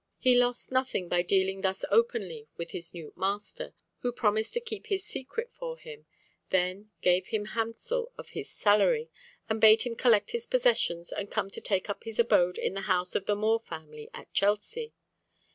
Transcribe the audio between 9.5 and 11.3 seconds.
bade him collect his possessions, and